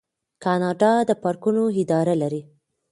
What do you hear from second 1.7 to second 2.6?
اداره لري.